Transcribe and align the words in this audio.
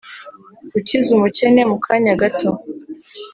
gukiza 0.71 1.09
umukene 1.17 1.61
mu 1.69 1.77
kanya 1.85 2.13
gato 2.21 2.49